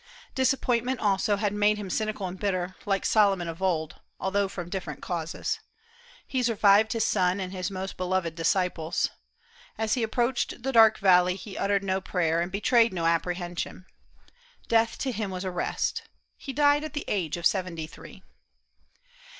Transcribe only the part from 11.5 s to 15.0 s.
uttered no prayer, and betrayed no apprehension. Death